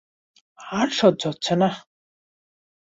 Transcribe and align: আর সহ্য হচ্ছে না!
আর 0.59 0.87
সহ্য 0.99 1.21
হচ্ছে 1.27 1.53
না! 1.55 1.69